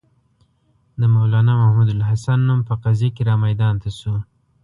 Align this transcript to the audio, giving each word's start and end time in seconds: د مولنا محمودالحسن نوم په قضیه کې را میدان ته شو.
د 0.99 1.01
مولنا 1.13 1.53
محمودالحسن 1.61 2.39
نوم 2.47 2.59
په 2.67 2.73
قضیه 2.83 3.09
کې 3.15 3.23
را 3.29 3.35
میدان 3.45 3.75
ته 3.81 3.89
شو. 3.97 4.15